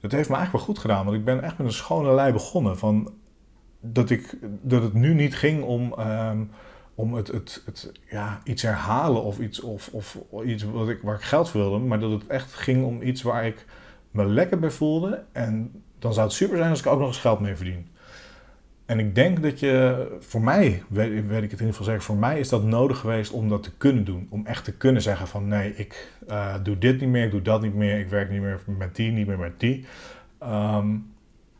Dat 0.00 0.12
heeft 0.12 0.28
me 0.28 0.34
eigenlijk 0.36 0.66
wel 0.66 0.74
goed 0.74 0.78
gedaan, 0.78 1.04
want 1.04 1.16
ik 1.16 1.24
ben 1.24 1.42
echt 1.42 1.58
met 1.58 1.66
een 1.66 1.72
schone 1.72 2.14
lei 2.14 2.32
begonnen. 2.32 2.78
Van 2.78 3.12
dat, 3.80 4.10
ik, 4.10 4.38
dat 4.62 4.82
het 4.82 4.92
nu 4.92 5.14
niet 5.14 5.36
ging 5.36 5.62
om. 5.62 5.94
Um, 5.98 6.50
om 6.94 7.14
het, 7.14 7.28
het, 7.28 7.62
het, 7.66 7.92
ja, 8.10 8.40
iets 8.44 8.62
herhalen 8.62 9.22
of 9.22 9.38
iets, 9.38 9.60
of, 9.60 9.88
of 9.92 10.18
iets 10.44 10.62
wat 10.62 10.88
ik, 10.88 11.02
waar 11.02 11.14
ik 11.14 11.22
geld 11.22 11.50
voor 11.50 11.60
wilde, 11.60 11.78
maar 11.78 12.00
dat 12.00 12.10
het 12.10 12.26
echt 12.26 12.52
ging 12.52 12.84
om 12.84 13.02
iets 13.02 13.22
waar 13.22 13.46
ik 13.46 13.64
me 14.10 14.26
lekker 14.26 14.58
bij 14.58 14.70
voelde. 14.70 15.24
En 15.32 15.82
dan 15.98 16.14
zou 16.14 16.26
het 16.26 16.36
super 16.36 16.56
zijn 16.56 16.70
als 16.70 16.80
ik 16.80 16.86
ook 16.86 16.98
nog 16.98 17.08
eens 17.08 17.18
geld 17.18 17.40
mee 17.40 17.56
verdien. 17.56 17.86
En 18.86 18.98
ik 18.98 19.14
denk 19.14 19.42
dat 19.42 19.60
je, 19.60 20.06
voor 20.20 20.40
mij, 20.40 20.82
weet, 20.88 21.26
weet 21.26 21.42
ik 21.42 21.50
het 21.50 21.60
in 21.60 21.66
ieder 21.66 21.66
geval 21.66 21.84
zeggen, 21.84 22.04
voor 22.04 22.16
mij 22.16 22.38
is 22.38 22.48
dat 22.48 22.64
nodig 22.64 22.98
geweest 22.98 23.32
om 23.32 23.48
dat 23.48 23.62
te 23.62 23.76
kunnen 23.76 24.04
doen. 24.04 24.26
Om 24.30 24.46
echt 24.46 24.64
te 24.64 24.72
kunnen 24.72 25.02
zeggen 25.02 25.28
van 25.28 25.48
nee, 25.48 25.74
ik 25.76 26.12
uh, 26.28 26.54
doe 26.62 26.78
dit 26.78 27.00
niet 27.00 27.08
meer, 27.08 27.24
ik 27.24 27.30
doe 27.30 27.42
dat 27.42 27.62
niet 27.62 27.74
meer, 27.74 27.98
ik 27.98 28.08
werk 28.08 28.30
niet 28.30 28.40
meer 28.40 28.60
met 28.78 28.96
die, 28.96 29.12
niet 29.12 29.26
meer 29.26 29.38
met 29.38 29.60
die. 29.60 29.84
Um, 30.42 31.12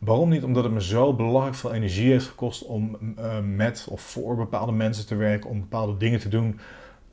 Waarom 0.05 0.29
niet? 0.29 0.43
Omdat 0.43 0.63
het 0.63 0.73
me 0.73 0.81
zo 0.81 1.13
belangrijk 1.13 1.55
veel 1.55 1.73
energie 1.73 2.11
heeft 2.11 2.27
gekost 2.27 2.63
om 2.63 2.97
uh, 3.19 3.39
met 3.39 3.87
of 3.89 4.01
voor 4.01 4.35
bepaalde 4.35 4.71
mensen 4.71 5.07
te 5.07 5.15
werken, 5.15 5.49
om 5.49 5.59
bepaalde 5.59 5.97
dingen 5.97 6.19
te 6.19 6.29
doen 6.29 6.59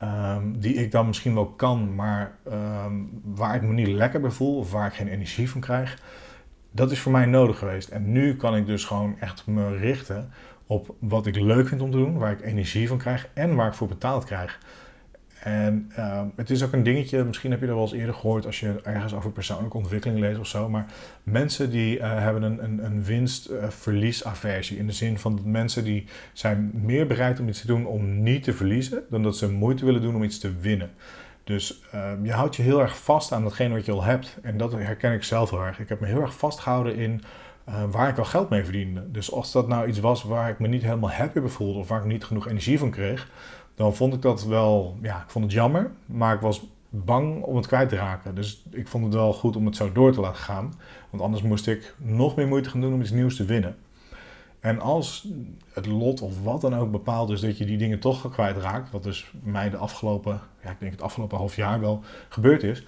um, 0.03 0.59
die 0.59 0.73
ik 0.73 0.91
dan 0.91 1.07
misschien 1.07 1.33
wel 1.33 1.47
kan, 1.47 1.95
maar 1.95 2.37
um, 2.85 3.21
waar 3.23 3.55
ik 3.55 3.61
me 3.61 3.73
niet 3.73 3.87
lekker 3.87 4.21
bij 4.21 4.31
voel 4.31 4.57
of 4.57 4.71
waar 4.71 4.87
ik 4.87 4.93
geen 4.93 5.07
energie 5.07 5.49
van 5.49 5.61
krijg. 5.61 6.01
Dat 6.71 6.91
is 6.91 6.99
voor 6.99 7.11
mij 7.11 7.25
nodig 7.25 7.57
geweest. 7.57 7.89
En 7.89 8.11
nu 8.11 8.35
kan 8.35 8.55
ik 8.55 8.65
dus 8.65 8.85
gewoon 8.85 9.15
echt 9.19 9.47
me 9.47 9.77
richten 9.77 10.31
op 10.65 10.95
wat 10.99 11.25
ik 11.25 11.35
leuk 11.35 11.67
vind 11.67 11.81
om 11.81 11.91
te 11.91 11.97
doen, 11.97 12.17
waar 12.17 12.31
ik 12.31 12.41
energie 12.41 12.87
van 12.87 12.97
krijg 12.97 13.29
en 13.33 13.55
waar 13.55 13.67
ik 13.67 13.73
voor 13.73 13.87
betaald 13.87 14.23
krijg. 14.23 14.59
En 15.43 15.91
uh, 15.97 16.21
het 16.35 16.49
is 16.49 16.63
ook 16.63 16.73
een 16.73 16.83
dingetje, 16.83 17.23
misschien 17.23 17.51
heb 17.51 17.59
je 17.59 17.65
dat 17.65 17.75
wel 17.75 17.83
eens 17.83 17.93
eerder 17.93 18.15
gehoord 18.15 18.45
als 18.45 18.59
je 18.59 18.79
ergens 18.83 19.13
over 19.13 19.31
persoonlijke 19.31 19.77
ontwikkeling 19.77 20.19
leest 20.19 20.39
of 20.39 20.47
zo. 20.47 20.69
Maar 20.69 20.85
mensen 21.23 21.69
die 21.69 21.97
uh, 21.97 22.01
hebben 22.03 22.43
een, 22.43 22.63
een, 22.63 22.85
een 22.85 23.03
winst-verliesaversie. 23.03 24.77
in 24.77 24.87
de 24.87 24.93
zin 24.93 25.19
van 25.19 25.35
dat 25.35 25.45
mensen 25.45 25.83
die 25.83 26.05
zijn 26.33 26.71
meer 26.73 27.07
bereid 27.07 27.39
om 27.39 27.47
iets 27.47 27.61
te 27.61 27.67
doen 27.67 27.85
om 27.85 28.23
niet 28.23 28.43
te 28.43 28.53
verliezen, 28.53 29.03
dan 29.09 29.23
dat 29.23 29.37
ze 29.37 29.51
moeite 29.51 29.85
willen 29.85 30.01
doen 30.01 30.15
om 30.15 30.23
iets 30.23 30.39
te 30.39 30.53
winnen. 30.59 30.89
Dus 31.43 31.81
uh, 31.95 32.11
je 32.23 32.31
houdt 32.31 32.55
je 32.55 32.61
heel 32.61 32.81
erg 32.81 32.97
vast 33.03 33.31
aan 33.31 33.43
datgene 33.43 33.73
wat 33.73 33.85
je 33.85 33.91
al 33.91 34.03
hebt. 34.03 34.37
En 34.41 34.57
dat 34.57 34.71
herken 34.71 35.13
ik 35.13 35.23
zelf 35.23 35.49
heel 35.49 35.65
erg. 35.65 35.79
Ik 35.79 35.89
heb 35.89 35.99
me 35.99 36.07
heel 36.07 36.21
erg 36.21 36.33
vastgehouden 36.33 36.95
in 36.95 37.21
waar 37.91 38.09
ik 38.09 38.17
al 38.17 38.25
geld 38.25 38.49
mee 38.49 38.63
verdiende. 38.63 39.11
Dus 39.11 39.31
als 39.31 39.51
dat 39.51 39.67
nou 39.67 39.87
iets 39.87 39.99
was 39.99 40.23
waar 40.23 40.49
ik 40.49 40.59
me 40.59 40.67
niet 40.67 40.81
helemaal 40.81 41.11
happy 41.11 41.39
bij 41.39 41.49
voelde 41.49 41.79
of 41.79 41.87
waar 41.87 41.99
ik 41.99 42.05
niet 42.05 42.23
genoeg 42.23 42.47
energie 42.47 42.79
van 42.79 42.91
kreeg 42.91 43.27
dan 43.75 43.95
vond 43.95 44.13
ik 44.13 44.21
dat 44.21 44.43
wel, 44.43 44.97
ja, 45.01 45.21
ik 45.21 45.29
vond 45.29 45.45
het 45.45 45.53
jammer, 45.53 45.91
maar 46.05 46.35
ik 46.35 46.41
was 46.41 46.61
bang 46.89 47.43
om 47.43 47.55
het 47.55 47.67
kwijt 47.67 47.89
te 47.89 47.95
raken. 47.95 48.35
Dus 48.35 48.63
ik 48.69 48.87
vond 48.87 49.03
het 49.03 49.13
wel 49.13 49.33
goed 49.33 49.55
om 49.55 49.65
het 49.65 49.75
zo 49.75 49.91
door 49.91 50.11
te 50.11 50.21
laten 50.21 50.41
gaan, 50.41 50.73
want 51.09 51.23
anders 51.23 51.43
moest 51.43 51.67
ik 51.67 51.95
nog 51.97 52.35
meer 52.35 52.47
moeite 52.47 52.69
gaan 52.69 52.81
doen 52.81 52.93
om 52.93 53.01
iets 53.01 53.11
nieuws 53.11 53.35
te 53.35 53.45
winnen. 53.45 53.75
En 54.59 54.79
als 54.79 55.27
het 55.73 55.85
lot 55.85 56.21
of 56.21 56.43
wat 56.43 56.61
dan 56.61 56.75
ook 56.75 56.91
bepaalt 56.91 57.27
dus 57.27 57.41
dat 57.41 57.57
je 57.57 57.65
die 57.65 57.77
dingen 57.77 57.99
toch 57.99 58.31
kwijtraakt, 58.31 58.91
wat 58.91 59.03
dus 59.03 59.31
mij 59.43 59.69
de 59.69 59.77
afgelopen, 59.77 60.39
ja, 60.63 60.69
ik 60.69 60.79
denk 60.79 60.91
het 60.91 61.01
afgelopen 61.01 61.37
half 61.37 61.55
jaar 61.55 61.79
wel 61.79 62.03
gebeurd 62.29 62.63
is, 62.63 62.85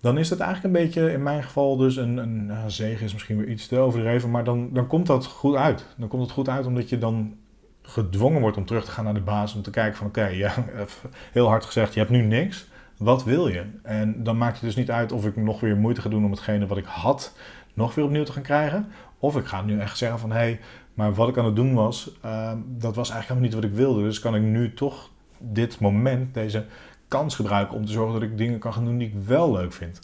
dan 0.00 0.18
is 0.18 0.30
het 0.30 0.40
eigenlijk 0.40 0.74
een 0.74 0.82
beetje 0.82 1.12
in 1.12 1.22
mijn 1.22 1.42
geval 1.42 1.76
dus 1.76 1.96
een, 1.96 2.16
een 2.16 2.70
zegen 2.70 3.04
is 3.04 3.12
misschien 3.12 3.36
weer 3.36 3.48
iets 3.48 3.66
te 3.66 3.78
overdreven, 3.78 4.30
maar 4.30 4.44
dan, 4.44 4.68
dan 4.72 4.86
komt 4.86 5.06
dat 5.06 5.26
goed 5.26 5.54
uit. 5.54 5.86
Dan 5.96 6.08
komt 6.08 6.22
het 6.22 6.30
goed 6.30 6.48
uit 6.48 6.66
omdat 6.66 6.88
je 6.88 6.98
dan 6.98 7.36
gedwongen 7.86 8.40
wordt 8.40 8.56
om 8.56 8.64
terug 8.64 8.84
te 8.84 8.90
gaan 8.90 9.04
naar 9.04 9.14
de 9.14 9.20
basis. 9.20 9.56
Om 9.56 9.62
te 9.62 9.70
kijken 9.70 9.96
van 9.96 10.06
oké, 10.06 10.26
ja, 10.44 10.54
heel 11.32 11.48
hard 11.48 11.64
gezegd, 11.64 11.94
je 11.94 12.00
hebt 12.00 12.12
nu 12.12 12.22
niks. 12.22 12.66
Wat 12.96 13.24
wil 13.24 13.48
je? 13.48 13.64
En 13.82 14.22
dan 14.22 14.38
maakt 14.38 14.54
het 14.54 14.64
dus 14.64 14.76
niet 14.76 14.90
uit 14.90 15.12
of 15.12 15.26
ik 15.26 15.36
nog 15.36 15.60
weer 15.60 15.76
moeite 15.76 16.00
ga 16.00 16.08
doen 16.08 16.24
om 16.24 16.30
hetgene 16.30 16.66
wat 16.66 16.78
ik 16.78 16.84
had 16.84 17.36
nog 17.74 17.94
weer 17.94 18.04
opnieuw 18.04 18.24
te 18.24 18.32
gaan 18.32 18.42
krijgen. 18.42 18.86
Of 19.18 19.36
ik 19.36 19.44
ga 19.44 19.62
nu 19.62 19.80
echt 19.80 19.98
zeggen 19.98 20.18
van 20.18 20.30
hé, 20.30 20.36
hey, 20.36 20.60
Maar 20.94 21.14
wat 21.14 21.28
ik 21.28 21.38
aan 21.38 21.44
het 21.44 21.56
doen 21.56 21.74
was, 21.74 22.10
ehm, 22.22 22.58
dat 22.66 22.94
was 22.94 23.10
eigenlijk 23.10 23.28
helemaal 23.28 23.42
niet 23.42 23.54
wat 23.54 23.64
ik 23.64 23.86
wilde. 23.86 24.02
Dus 24.02 24.18
kan 24.18 24.34
ik 24.34 24.42
nu 24.42 24.74
toch 24.74 25.10
dit 25.38 25.80
moment, 25.80 26.34
deze 26.34 26.64
kans 27.08 27.34
gebruiken 27.34 27.76
om 27.76 27.84
te 27.84 27.92
zorgen 27.92 28.20
dat 28.20 28.22
ik 28.22 28.38
dingen 28.38 28.58
kan 28.58 28.72
gaan 28.72 28.84
doen 28.84 28.98
die 28.98 29.08
ik 29.08 29.14
wel 29.26 29.52
leuk 29.52 29.72
vind. 29.72 30.00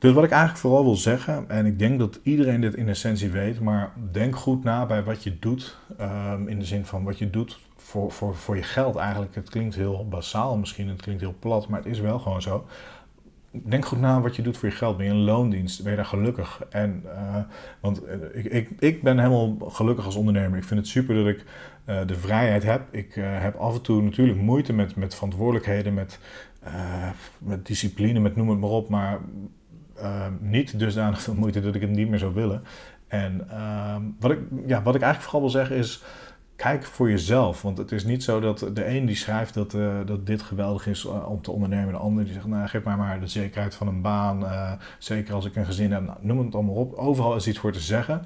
Dus 0.00 0.12
wat 0.12 0.24
ik 0.24 0.30
eigenlijk 0.30 0.60
vooral 0.60 0.84
wil 0.84 0.96
zeggen, 0.96 1.44
en 1.48 1.66
ik 1.66 1.78
denk 1.78 1.98
dat 1.98 2.20
iedereen 2.22 2.60
dit 2.60 2.74
in 2.74 2.88
essentie 2.88 3.30
weet, 3.30 3.60
maar 3.60 3.92
denk 4.10 4.36
goed 4.36 4.64
na 4.64 4.86
bij 4.86 5.02
wat 5.02 5.22
je 5.22 5.38
doet. 5.38 5.76
Ehm, 5.98 6.48
in 6.48 6.58
de 6.58 6.64
zin 6.64 6.84
van 6.84 7.04
wat 7.04 7.18
je 7.18 7.30
doet 7.30 7.58
voor, 7.76 8.12
voor, 8.12 8.36
voor 8.36 8.56
je 8.56 8.62
geld 8.62 8.96
eigenlijk. 8.96 9.34
Het 9.34 9.50
klinkt 9.50 9.74
heel 9.74 10.08
basaal 10.08 10.56
misschien, 10.56 10.88
het 10.88 11.02
klinkt 11.02 11.20
heel 11.20 11.34
plat, 11.38 11.68
maar 11.68 11.78
het 11.78 11.88
is 11.88 12.00
wel 12.00 12.18
gewoon 12.18 12.42
zo. 12.42 12.66
Denk 13.50 13.84
goed 13.84 14.00
na 14.00 14.20
wat 14.20 14.36
je 14.36 14.42
doet 14.42 14.56
voor 14.56 14.68
je 14.68 14.74
geld. 14.74 14.96
Ben 14.96 15.06
je 15.06 15.12
een 15.12 15.24
loondienst? 15.24 15.82
Ben 15.82 15.90
je 15.90 15.96
daar 15.96 16.06
gelukkig? 16.06 16.62
En, 16.70 17.02
uh, 17.04 17.36
want 17.80 18.04
eh, 18.04 18.16
ik, 18.32 18.44
ik, 18.44 18.70
ik 18.78 19.02
ben 19.02 19.18
helemaal 19.18 19.56
gelukkig 19.70 20.04
als 20.04 20.16
ondernemer. 20.16 20.58
Ik 20.58 20.64
vind 20.64 20.80
het 20.80 20.88
super 20.88 21.14
dat 21.14 21.26
ik 21.26 21.44
uh, 21.86 22.06
de 22.06 22.14
vrijheid 22.14 22.62
heb. 22.62 22.82
Ik 22.90 23.14
heb 23.14 23.56
af 23.56 23.74
en 23.74 23.82
toe 23.82 24.02
natuurlijk 24.02 24.40
moeite 24.40 24.72
met, 24.72 24.96
met 24.96 25.14
verantwoordelijkheden, 25.14 25.94
met, 25.94 26.18
met 27.38 27.66
discipline, 27.66 28.20
met 28.20 28.36
noem 28.36 28.50
het 28.50 28.60
maar 28.60 28.70
op. 28.70 28.88
Maar 28.88 29.18
niet 30.40 30.78
dusdanig 30.78 31.22
veel 31.22 31.34
moeite 31.34 31.60
dat 31.60 31.74
ik 31.74 31.80
het 31.80 31.90
niet 31.90 32.08
meer 32.08 32.18
zou 32.18 32.34
willen. 32.34 32.62
En 33.08 33.48
ehm, 33.50 34.02
wat, 34.20 34.30
ik, 34.30 34.38
ja, 34.66 34.82
wat 34.82 34.94
ik 34.94 35.02
eigenlijk 35.02 35.22
vooral 35.22 35.40
wil 35.40 35.50
zeggen 35.50 35.76
is 35.76 36.02
kijk 36.60 36.84
voor 36.84 37.10
jezelf. 37.10 37.62
Want 37.62 37.78
het 37.78 37.92
is 37.92 38.04
niet 38.04 38.24
zo 38.24 38.40
dat 38.40 38.58
de 38.72 38.86
een 38.86 39.06
die 39.06 39.16
schrijft 39.16 39.54
dat, 39.54 39.74
uh, 39.74 39.94
dat 40.06 40.26
dit 40.26 40.42
geweldig 40.42 40.86
is 40.86 41.04
eh, 41.04 41.30
om 41.30 41.42
te 41.42 41.50
ondernemen. 41.50 41.92
De 41.92 41.98
ander 41.98 42.24
die 42.24 42.32
zegt, 42.32 42.46
nou 42.46 42.68
geef 42.68 42.84
mij 42.84 42.96
maar 42.96 43.20
de 43.20 43.26
zekerheid 43.26 43.74
van 43.74 43.86
een 43.86 44.02
baan. 44.02 44.42
Uh, 44.42 44.72
zeker 44.98 45.34
als 45.34 45.44
ik 45.44 45.56
een 45.56 45.64
gezin 45.64 45.92
heb. 45.92 46.06
Nou, 46.06 46.18
noem 46.20 46.38
het 46.38 46.54
allemaal 46.54 46.74
op. 46.74 46.94
Overal 46.94 47.36
is 47.36 47.46
iets 47.46 47.58
voor 47.58 47.72
te 47.72 47.80
zeggen. 47.80 48.24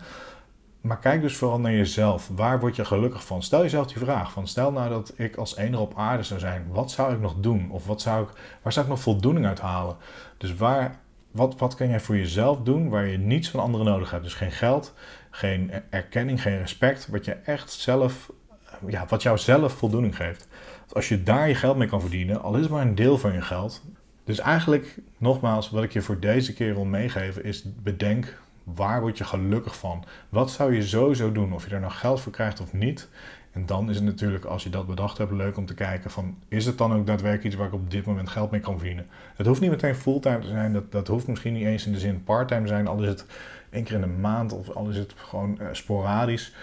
Maar 0.81 0.99
kijk 0.99 1.21
dus 1.21 1.37
vooral 1.37 1.61
naar 1.61 1.73
jezelf. 1.73 2.31
Waar 2.35 2.61
word 2.61 2.77
je 2.77 2.85
gelukkig 2.85 3.27
van? 3.27 3.43
Stel 3.43 3.63
jezelf 3.63 3.87
die 3.87 3.99
vraag. 3.99 4.33
Van 4.33 4.47
stel 4.47 4.73
nou 4.73 4.89
dat 4.89 5.13
ik 5.17 5.37
als 5.37 5.57
enige 5.57 5.83
op 5.83 5.93
aarde 5.97 6.23
zou 6.23 6.41
zijn. 6.41 6.67
Wat 6.73 6.91
zou 6.91 7.15
ik 7.15 7.21
nog 7.21 7.35
doen? 7.41 7.71
Of 7.71 7.87
wat 7.87 8.01
zou 8.01 8.23
ik, 8.23 8.29
waar 8.63 8.73
zou 8.73 8.85
ik 8.85 8.91
nog 8.91 9.01
voldoening 9.01 9.47
uit 9.47 9.61
halen? 9.61 9.97
Dus 10.39 10.55
waar, 10.55 10.99
wat, 11.35 11.59
wat 11.59 11.75
kan 11.75 11.89
jij 11.89 12.01
voor 12.01 12.17
jezelf 12.17 12.63
doen 12.63 12.89
waar 12.89 13.07
je 13.07 13.19
niets 13.19 13.51
van 13.51 13.61
anderen 13.61 13.87
nodig 13.87 14.11
hebt? 14.11 14.23
Dus 14.23 14.35
geen 14.35 14.53
geld, 14.53 14.95
geen 15.31 15.71
erkenning, 15.91 16.43
geen 16.43 16.59
respect. 16.59 17.09
Wat 17.09 17.25
je 17.25 17.33
echt 17.33 17.73
zelf, 17.73 18.33
ja, 18.87 19.07
wat 19.09 19.23
jou 19.23 19.39
zelf 19.39 19.73
voldoening 19.73 20.17
geeft. 20.17 20.49
Als 20.93 21.09
je 21.09 21.23
daar 21.23 21.49
je 21.49 21.55
geld 21.55 21.77
mee 21.77 21.89
kan 21.89 22.01
verdienen, 22.01 22.43
al 22.43 22.55
is 22.55 22.63
het 22.63 22.71
maar 22.71 22.83
een 22.83 22.95
deel 22.95 23.19
van 23.19 23.33
je 23.33 23.43
geld. 23.43 23.83
Dus 24.25 24.39
eigenlijk, 24.39 24.99
nogmaals, 25.19 25.71
wat 25.71 25.83
ik 25.83 25.93
je 25.93 26.03
voor 26.03 26.21
deze 26.21 26.55
keer 26.55 26.75
wil 26.75 26.85
meegeven 26.85 27.45
is 27.45 27.65
bedenk 27.83 28.43
waar 28.65 29.01
word 29.01 29.19
je 29.19 29.25
gelukkig 29.25 29.77
van? 29.77 30.05
Wat 30.29 30.51
zou 30.51 30.75
je 30.75 30.83
sowieso 30.83 31.33
doen, 31.33 31.53
of 31.53 31.69
je 31.69 31.75
er 31.75 31.81
nog 31.81 31.99
geld 31.99 32.21
voor 32.21 32.33
krijgt 32.33 32.61
of 32.61 32.73
niet? 32.73 33.09
En 33.55 33.67
dan 33.67 33.91
is 33.91 33.97
het 33.97 34.05
natuurlijk, 34.05 34.45
als 34.45 34.63
je 34.63 34.71
dat 34.71 34.87
bedacht 34.87 35.19
hebt, 35.19 35.33
leuk 35.33 35.57
om 35.57 35.67
te 35.67 35.75
kijken 35.75 36.11
van, 36.11 36.37
is 36.49 36.67
het 36.67 36.79
dan 36.79 36.93
ook 36.93 37.07
daadwerkelijk 37.07 37.47
iets 37.47 37.57
waar 37.57 37.67
ik 37.67 37.73
op 37.73 37.91
dit 37.91 38.05
moment 38.05 38.29
geld 38.29 38.51
mee 38.51 38.61
kan 38.61 38.79
verdienen? 38.79 39.07
Het 39.37 39.47
hoeft 39.47 39.61
niet 39.61 39.71
meteen 39.71 39.95
fulltime 39.95 40.39
te 40.39 40.47
zijn, 40.47 40.73
dat, 40.73 40.93
dat 40.93 41.09
hoeft 41.09 41.27
misschien 41.27 41.53
niet 41.53 41.67
eens 41.67 41.87
in 41.87 41.93
de 41.93 41.99
zin 41.99 42.25
parttime 42.25 42.63
te 42.63 42.69
zijn, 42.69 42.87
al 42.87 43.03
is 43.03 43.09
het 43.09 43.27
één 43.71 43.85
keer 43.85 43.95
in 43.95 44.01
de 44.01 44.07
maand 44.07 44.53
of 44.53 44.71
al 44.71 44.89
is 44.89 44.97
het 44.97 45.15
gewoon 45.17 45.59
uh, 45.61 45.69
sporadisch. 45.73 46.55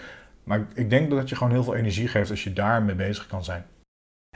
Maar 0.44 0.66
ik 0.74 0.90
denk 0.90 1.10
dat 1.10 1.28
je 1.28 1.36
gewoon 1.36 1.52
heel 1.52 1.64
veel 1.64 1.74
energie 1.74 2.08
geeft 2.08 2.30
als 2.30 2.44
je 2.44 2.52
daarmee 2.52 2.94
bezig 2.94 3.26
kan 3.26 3.44
zijn. 3.44 3.64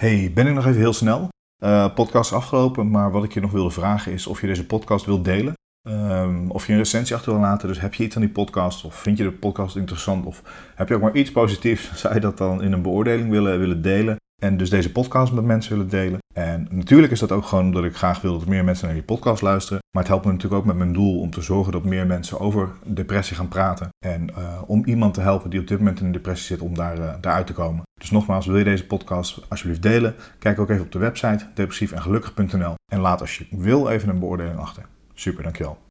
Hey, 0.00 0.30
ben 0.34 0.46
ik 0.46 0.54
nog 0.54 0.66
even 0.66 0.80
heel 0.80 0.92
snel? 0.92 1.28
Uh, 1.64 1.94
podcast 1.94 2.32
afgelopen, 2.32 2.90
maar 2.90 3.10
wat 3.10 3.24
ik 3.24 3.32
je 3.32 3.40
nog 3.40 3.50
wilde 3.52 3.70
vragen 3.70 4.12
is 4.12 4.26
of 4.26 4.40
je 4.40 4.46
deze 4.46 4.66
podcast 4.66 5.06
wilt 5.06 5.24
delen. 5.24 5.54
Um, 5.88 6.50
of 6.50 6.66
je 6.66 6.72
een 6.72 6.78
recensie 6.78 7.16
achter 7.16 7.32
wil 7.32 7.40
laten. 7.40 7.68
Dus 7.68 7.80
heb 7.80 7.94
je 7.94 8.04
iets 8.04 8.14
aan 8.14 8.22
die 8.22 8.30
podcast? 8.30 8.84
Of 8.84 8.94
vind 8.94 9.18
je 9.18 9.24
de 9.24 9.32
podcast 9.32 9.76
interessant? 9.76 10.26
Of 10.26 10.42
heb 10.74 10.88
je 10.88 10.94
ook 10.94 11.00
maar 11.00 11.14
iets 11.14 11.32
positiefs? 11.32 11.90
Zou 12.00 12.14
je 12.14 12.20
dat 12.20 12.38
dan 12.38 12.62
in 12.62 12.72
een 12.72 12.82
beoordeling 12.82 13.30
willen, 13.30 13.58
willen 13.58 13.82
delen? 13.82 14.16
En 14.42 14.56
dus 14.56 14.70
deze 14.70 14.92
podcast 14.92 15.32
met 15.32 15.44
mensen 15.44 15.72
willen 15.72 15.90
delen. 15.90 16.18
En 16.34 16.68
natuurlijk 16.70 17.12
is 17.12 17.20
dat 17.20 17.32
ook 17.32 17.44
gewoon 17.44 17.64
omdat 17.64 17.84
ik 17.84 17.96
graag 17.96 18.20
wil 18.20 18.38
dat 18.38 18.48
meer 18.48 18.64
mensen 18.64 18.86
naar 18.86 18.94
die 18.94 19.04
podcast 19.04 19.42
luisteren. 19.42 19.78
Maar 19.90 20.02
het 20.02 20.12
helpt 20.12 20.26
me 20.26 20.32
natuurlijk 20.32 20.60
ook 20.60 20.66
met 20.66 20.76
mijn 20.76 20.92
doel 20.92 21.20
om 21.20 21.30
te 21.30 21.40
zorgen 21.40 21.72
dat 21.72 21.84
meer 21.84 22.06
mensen 22.06 22.40
over 22.40 22.68
depressie 22.84 23.36
gaan 23.36 23.48
praten. 23.48 23.88
En 23.98 24.30
uh, 24.30 24.62
om 24.66 24.84
iemand 24.84 25.14
te 25.14 25.20
helpen 25.20 25.50
die 25.50 25.60
op 25.60 25.66
dit 25.66 25.78
moment 25.78 26.00
in 26.00 26.06
een 26.06 26.12
depressie 26.12 26.46
zit, 26.46 26.60
om 26.60 26.74
daar, 26.74 26.98
uh, 26.98 27.14
daaruit 27.20 27.46
te 27.46 27.52
komen. 27.52 27.82
Dus 28.00 28.10
nogmaals, 28.10 28.46
wil 28.46 28.58
je 28.58 28.64
deze 28.64 28.86
podcast 28.86 29.40
alsjeblieft 29.48 29.82
delen? 29.82 30.14
Kijk 30.38 30.58
ook 30.58 30.70
even 30.70 30.84
op 30.84 30.92
de 30.92 30.98
website 30.98 31.46
depressief 31.54 31.92
en 31.92 32.02
gelukkig.nl. 32.02 32.74
En 32.92 33.00
laat 33.00 33.20
als 33.20 33.38
je 33.38 33.46
wil 33.50 33.88
even 33.88 34.08
een 34.08 34.18
beoordeling 34.18 34.58
achter. 34.58 34.86
Super, 35.16 35.42
dankjewel. 35.42 35.85